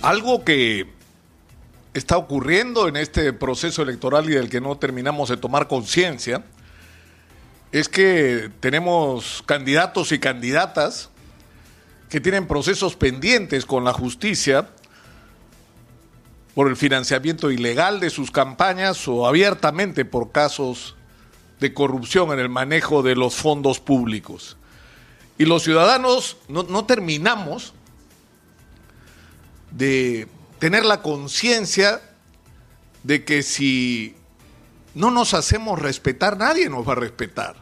[0.00, 0.86] Algo que
[1.92, 6.44] está ocurriendo en este proceso electoral y del que no terminamos de tomar conciencia
[7.72, 11.10] es que tenemos candidatos y candidatas
[12.08, 14.68] que tienen procesos pendientes con la justicia
[16.54, 20.94] por el financiamiento ilegal de sus campañas o abiertamente por casos
[21.58, 24.58] de corrupción en el manejo de los fondos públicos.
[25.38, 27.74] Y los ciudadanos no, terminamos
[29.78, 30.26] de
[30.58, 32.02] tener la conciencia
[33.04, 34.16] de que si
[34.94, 37.54] no nos hacemos respetar, nadie nos va a respetar.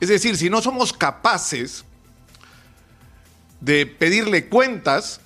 [0.00, 1.84] Es decir, si no somos capaces
[3.60, 5.20] de pedirle cuentas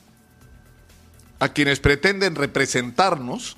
[1.38, 3.56] a quienes pretenden representarnos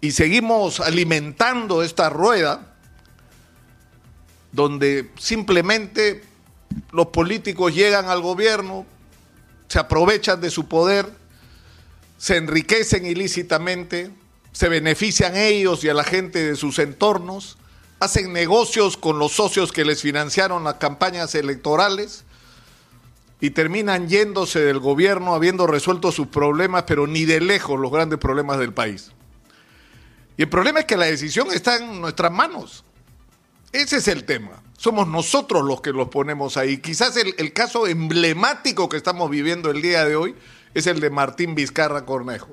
[0.00, 2.74] y seguimos alimentando esta rueda
[4.52, 6.24] donde simplemente
[6.90, 8.86] los políticos llegan al gobierno,
[9.70, 11.06] se aprovechan de su poder,
[12.18, 14.10] se enriquecen ilícitamente,
[14.50, 17.56] se benefician ellos y a la gente de sus entornos,
[18.00, 22.24] hacen negocios con los socios que les financiaron las campañas electorales
[23.40, 28.18] y terminan yéndose del gobierno habiendo resuelto sus problemas, pero ni de lejos los grandes
[28.18, 29.12] problemas del país.
[30.36, 32.82] Y el problema es que la decisión está en nuestras manos.
[33.72, 34.62] Ese es el tema.
[34.76, 36.78] Somos nosotros los que los ponemos ahí.
[36.78, 40.34] Quizás el, caso emblemático que estamos viviendo el día de hoy
[40.74, 42.48] es el de Martín Vizcarra Cornejo,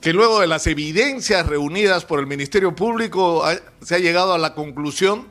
[0.00, 3.44] que luego de las evidencias reunidas por el Ministerio Público
[3.82, 5.26] se ha llegado a la conclusión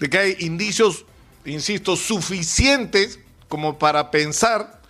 [0.00, 1.06] de que hay indicios,
[1.44, 4.80] insisto, suficientes como para pensar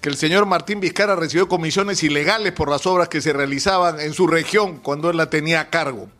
[0.00, 4.12] que el señor Martín Vizcarra recibió comisiones ilegales por las obras que se realizaban en
[4.12, 6.10] su región cuando él la tenía a cargo.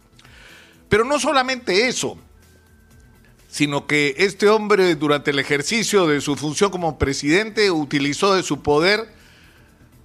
[0.88, 2.18] Pero no solamente eso,
[3.48, 8.62] sino que este hombre durante el ejercicio de su función como presidente utilizó de su
[8.62, 9.08] poder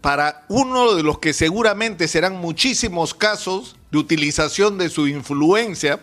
[0.02, 5.99] para uno de los que seguramente serán muchísimos casos de utilización de su influencia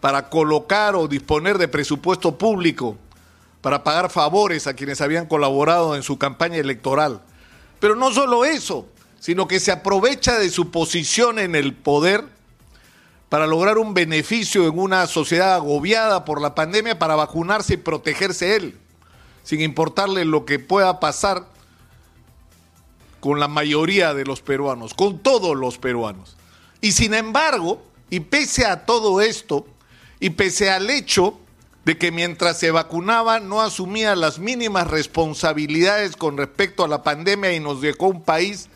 [0.00, 2.96] para colocar o disponer de presupuesto público
[3.60, 7.20] para pagar favores a quienes habían colaborado en su campaña electoral.
[7.80, 8.86] Pero no solo eso,
[9.18, 12.35] sino que se aprovecha de su posición en el poder
[13.28, 18.56] para lograr un beneficio en una sociedad agobiada por la pandemia para vacunarse y protegerse
[18.56, 18.78] él,
[19.42, 21.46] sin importarle lo que pueda pasar
[23.20, 26.36] con la mayoría de los peruanos, con todos los peruanos.
[26.80, 29.66] Y sin embargo, y pese a todo esto,
[30.20, 31.38] y pese al hecho
[31.84, 37.52] de que mientras se vacunaba no asumía las mínimas responsabilidades con respecto a la pandemia
[37.52, 38.68] y nos dejó un país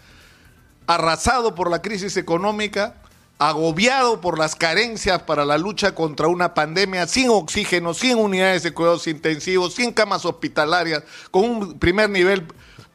[0.86, 3.02] arrasado por la crisis económica,
[3.40, 8.74] agobiado por las carencias para la lucha contra una pandemia, sin oxígeno, sin unidades de
[8.74, 12.46] cuidados intensivos, sin camas hospitalarias, con un primer nivel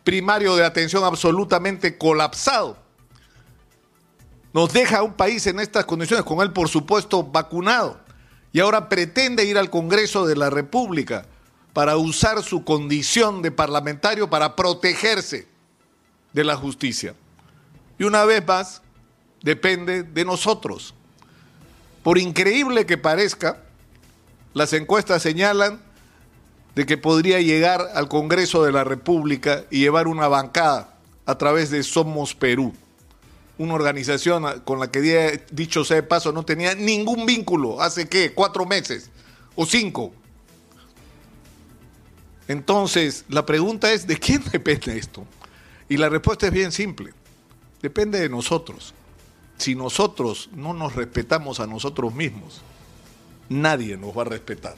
[0.04, 2.78] primario de atención absolutamente colapsado.
[4.54, 8.00] Nos deja un país en estas condiciones, con él por supuesto vacunado,
[8.54, 11.26] y ahora pretende ir al Congreso de la República
[11.74, 15.48] para usar su condición de parlamentario para protegerse
[16.34, 17.16] de la justicia.
[17.98, 18.84] Y una vez más,
[19.46, 20.96] depende de nosotros.
[22.04, 23.62] Por increíble que parezca,
[24.56, 25.80] las encuestas señalan
[26.74, 30.98] de que podría llegar al Congreso de la República y llevar una bancada
[31.28, 32.74] a través de Somos Perú,
[33.60, 38.34] una organización con la que, dicho sea de paso, no tenía ningún vínculo hace qué,
[38.34, 39.12] cuatro meses
[39.56, 40.12] o cinco.
[42.48, 45.24] Entonces, la pregunta es, ¿de quién depende esto?
[45.88, 47.14] Y la respuesta es bien simple,
[47.82, 48.96] depende de nosotros.
[49.58, 52.62] Si nosotros no nos respetamos a nosotros mismos,
[53.50, 54.76] nadie nos va a respetar.